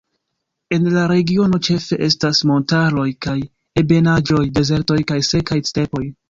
En 0.75 0.85
la 0.93 1.01
regiono 1.11 1.59
ĉefe 1.67 1.99
estas 2.07 2.39
montaroj 2.53 3.05
kaj 3.27 3.35
ebenaĵoj, 3.83 4.41
dezertoj 4.57 4.99
kaj 5.13 5.21
sekaj 5.31 5.61
stepoj. 5.73 6.05